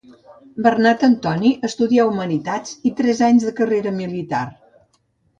Bernat 0.67 1.03
Antoni 1.07 1.51
estudià 1.67 2.05
Humanitats 2.11 2.73
i 2.91 2.93
tres 3.01 3.21
anys 3.27 3.45
de 3.49 3.53
carrera 3.59 3.91
militar. 3.99 4.41